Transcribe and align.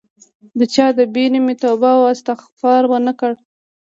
د 0.59 0.61
چا 0.73 0.87
د 0.97 0.99
بیرې 1.13 1.39
مې 1.45 1.55
توبه 1.63 1.89
او 1.97 2.03
استغفار 2.13 2.81
ونه 2.87 3.13
کړ 3.19 3.31